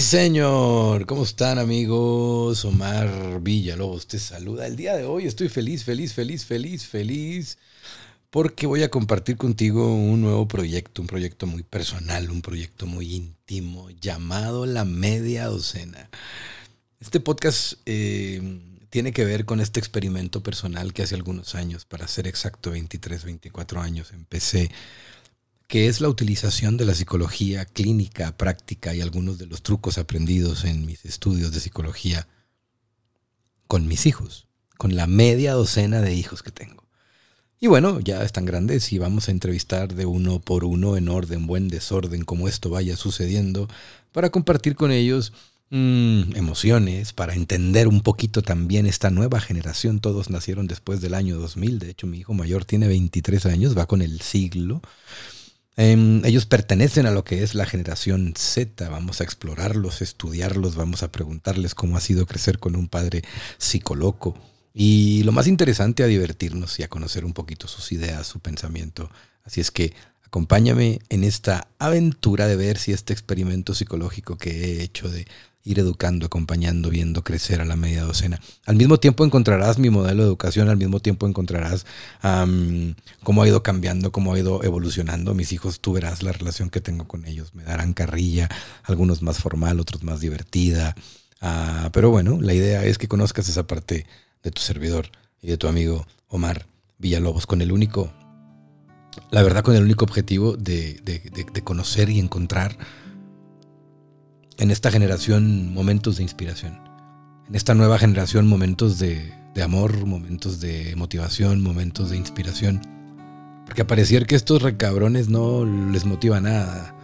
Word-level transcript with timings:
señor. 0.00 1.04
¿Cómo 1.06 1.24
están 1.24 1.58
amigos? 1.58 2.64
Omar 2.64 3.40
Villalobos 3.42 4.06
te 4.06 4.18
saluda. 4.18 4.66
El 4.66 4.76
día 4.76 4.96
de 4.96 5.04
hoy 5.04 5.26
estoy 5.26 5.48
feliz, 5.48 5.84
feliz, 5.84 6.14
feliz, 6.14 6.44
feliz, 6.44 6.86
feliz. 6.86 7.58
Porque 8.30 8.66
voy 8.66 8.82
a 8.84 8.90
compartir 8.90 9.36
contigo 9.36 9.94
un 9.94 10.22
nuevo 10.22 10.48
proyecto, 10.48 11.02
un 11.02 11.08
proyecto 11.08 11.46
muy 11.46 11.62
personal, 11.62 12.30
un 12.30 12.40
proyecto 12.40 12.86
muy 12.86 13.14
íntimo, 13.14 13.90
llamado 13.90 14.64
La 14.64 14.84
Media 14.84 15.46
Docena. 15.46 16.08
Este 16.98 17.20
podcast 17.20 17.74
eh, 17.84 18.40
tiene 18.88 19.12
que 19.12 19.24
ver 19.26 19.44
con 19.44 19.60
este 19.60 19.78
experimento 19.78 20.42
personal 20.42 20.94
que 20.94 21.02
hace 21.02 21.16
algunos 21.16 21.54
años, 21.54 21.84
para 21.84 22.08
ser 22.08 22.26
exacto, 22.26 22.70
23, 22.70 23.24
24 23.24 23.80
años, 23.82 24.12
empecé 24.12 24.70
que 25.72 25.88
es 25.88 26.02
la 26.02 26.10
utilización 26.10 26.76
de 26.76 26.84
la 26.84 26.92
psicología 26.92 27.64
clínica, 27.64 28.36
práctica 28.36 28.94
y 28.94 29.00
algunos 29.00 29.38
de 29.38 29.46
los 29.46 29.62
trucos 29.62 29.96
aprendidos 29.96 30.66
en 30.66 30.84
mis 30.84 31.02
estudios 31.06 31.50
de 31.50 31.60
psicología 31.60 32.28
con 33.68 33.88
mis 33.88 34.04
hijos, 34.04 34.48
con 34.76 34.96
la 34.96 35.06
media 35.06 35.54
docena 35.54 36.02
de 36.02 36.14
hijos 36.14 36.42
que 36.42 36.50
tengo. 36.50 36.86
Y 37.58 37.68
bueno, 37.68 38.00
ya 38.00 38.22
están 38.22 38.44
grandes 38.44 38.92
y 38.92 38.98
vamos 38.98 39.28
a 39.28 39.30
entrevistar 39.30 39.94
de 39.94 40.04
uno 40.04 40.40
por 40.40 40.64
uno 40.64 40.98
en 40.98 41.08
orden, 41.08 41.46
buen 41.46 41.68
desorden, 41.68 42.26
como 42.26 42.48
esto 42.48 42.68
vaya 42.68 42.94
sucediendo, 42.94 43.66
para 44.12 44.28
compartir 44.28 44.76
con 44.76 44.92
ellos 44.92 45.32
mm, 45.70 46.36
emociones, 46.36 47.14
para 47.14 47.32
entender 47.32 47.88
un 47.88 48.02
poquito 48.02 48.42
también 48.42 48.84
esta 48.84 49.08
nueva 49.08 49.40
generación. 49.40 50.00
Todos 50.00 50.28
nacieron 50.28 50.66
después 50.66 51.00
del 51.00 51.14
año 51.14 51.38
2000, 51.38 51.78
de 51.78 51.88
hecho 51.88 52.06
mi 52.06 52.18
hijo 52.18 52.34
mayor 52.34 52.66
tiene 52.66 52.88
23 52.88 53.46
años, 53.46 53.74
va 53.74 53.86
con 53.86 54.02
el 54.02 54.20
siglo. 54.20 54.82
Em, 55.76 56.22
ellos 56.24 56.44
pertenecen 56.44 57.06
a 57.06 57.10
lo 57.10 57.24
que 57.24 57.42
es 57.42 57.54
la 57.54 57.64
generación 57.64 58.34
Z. 58.36 58.88
Vamos 58.88 59.20
a 59.20 59.24
explorarlos, 59.24 60.02
estudiarlos, 60.02 60.76
vamos 60.76 61.02
a 61.02 61.10
preguntarles 61.10 61.74
cómo 61.74 61.96
ha 61.96 62.00
sido 62.00 62.26
crecer 62.26 62.58
con 62.58 62.76
un 62.76 62.88
padre 62.88 63.22
psicoloco. 63.58 64.36
Y 64.74 65.22
lo 65.24 65.32
más 65.32 65.46
interesante, 65.46 66.02
a 66.02 66.06
divertirnos 66.06 66.78
y 66.78 66.82
a 66.82 66.88
conocer 66.88 67.24
un 67.24 67.32
poquito 67.32 67.68
sus 67.68 67.92
ideas, 67.92 68.26
su 68.26 68.40
pensamiento. 68.40 69.10
Así 69.44 69.60
es 69.60 69.70
que 69.70 69.94
acompáñame 70.32 71.00
en 71.10 71.24
esta 71.24 71.68
aventura 71.78 72.46
de 72.46 72.56
ver 72.56 72.78
si 72.78 72.92
este 72.92 73.12
experimento 73.12 73.74
psicológico 73.74 74.38
que 74.38 74.50
he 74.50 74.82
hecho 74.82 75.10
de 75.10 75.26
ir 75.62 75.78
educando, 75.78 76.24
acompañando, 76.24 76.88
viendo 76.88 77.22
crecer 77.22 77.60
a 77.60 77.66
la 77.66 77.76
media 77.76 78.04
docena. 78.04 78.40
Al 78.64 78.76
mismo 78.76 78.98
tiempo 78.98 79.26
encontrarás 79.26 79.78
mi 79.78 79.90
modelo 79.90 80.22
de 80.22 80.28
educación, 80.28 80.70
al 80.70 80.78
mismo 80.78 81.00
tiempo 81.00 81.26
encontrarás 81.26 81.84
cómo 83.22 83.42
ha 83.42 83.46
ido 83.46 83.62
cambiando, 83.62 84.10
cómo 84.10 84.32
ha 84.32 84.38
ido 84.38 84.64
evolucionando. 84.64 85.34
Mis 85.34 85.52
hijos, 85.52 85.80
tú 85.80 85.92
verás 85.92 86.22
la 86.22 86.32
relación 86.32 86.70
que 86.70 86.80
tengo 86.80 87.06
con 87.06 87.26
ellos. 87.26 87.54
Me 87.54 87.64
darán 87.64 87.92
carrilla, 87.92 88.48
algunos 88.84 89.20
más 89.20 89.38
formal, 89.38 89.80
otros 89.80 90.02
más 90.02 90.20
divertida. 90.20 90.96
Ah, 91.42 91.90
pero 91.92 92.08
bueno, 92.08 92.40
la 92.40 92.54
idea 92.54 92.86
es 92.86 92.96
que 92.96 93.06
conozcas 93.06 93.50
esa 93.50 93.66
parte 93.66 94.06
de 94.42 94.50
tu 94.50 94.62
servidor 94.62 95.10
y 95.42 95.48
de 95.48 95.58
tu 95.58 95.68
amigo 95.68 96.06
Omar 96.28 96.64
Villalobos 96.96 97.46
con 97.46 97.60
el 97.60 97.70
único, 97.70 98.10
la 99.30 99.42
verdad, 99.42 99.62
con 99.62 99.74
el 99.74 99.82
único 99.82 100.04
objetivo 100.04 100.56
de, 100.56 101.00
de 101.02 101.62
conocer 101.62 102.10
y 102.10 102.18
encontrar 102.18 102.76
en 104.58 104.70
esta 104.70 104.90
generación 104.90 105.74
momentos 105.74 106.16
de 106.16 106.22
inspiración. 106.22 106.78
En 107.48 107.56
esta 107.56 107.74
nueva 107.74 107.98
generación 107.98 108.46
momentos 108.46 108.98
de, 108.98 109.32
amor, 109.62 110.06
momentos 110.06 110.60
de 110.60 110.94
motivación, 110.96 111.60
momentos 111.62 112.10
de 112.10 112.16
inspiración. 112.16 112.80
Porque 113.66 113.84
pareciera 113.84 114.24
que 114.26 114.36
estos 114.36 114.62
recabrones 114.62 115.28
no 115.28 115.64
les 115.64 116.04
motiva 116.04 116.40
nada. 116.40 116.94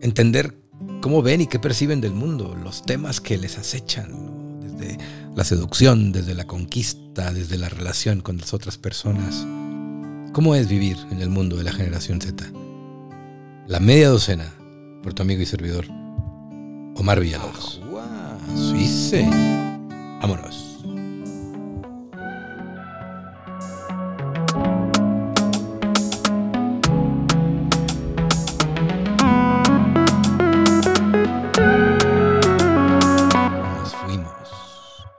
Entender 0.00 0.56
cómo 1.00 1.22
ven 1.22 1.42
y 1.42 1.46
qué 1.46 1.58
perciben 1.58 2.00
del 2.00 2.14
mundo, 2.14 2.56
los 2.62 2.82
temas 2.82 3.20
que 3.20 3.38
les 3.38 3.58
acechan, 3.58 4.60
desde 4.60 4.98
la 5.36 5.44
seducción, 5.44 6.12
desde 6.12 6.34
la 6.34 6.46
conquista, 6.46 7.32
desde 7.32 7.58
la 7.58 7.68
relación 7.68 8.20
con 8.20 8.38
las 8.38 8.54
otras 8.54 8.76
personas. 8.76 9.46
¿Cómo 10.32 10.54
es 10.54 10.68
vivir 10.68 10.96
en 11.10 11.20
el 11.20 11.28
mundo 11.28 11.56
de 11.56 11.64
la 11.64 11.72
generación 11.72 12.20
Z? 12.20 12.44
La 13.66 13.80
media 13.80 14.10
docena, 14.10 14.54
por 15.02 15.12
tu 15.12 15.22
amigo 15.22 15.42
y 15.42 15.46
servidor, 15.46 15.86
Omar 16.94 17.18
Villalobos. 17.18 17.80
Suiza. 18.54 19.28
Vámonos. 20.22 20.69